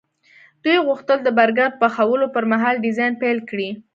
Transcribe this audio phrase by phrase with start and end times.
[0.63, 3.69] دوی غوښتل د برګر پخولو پرمهال ډیزاین پیل کړي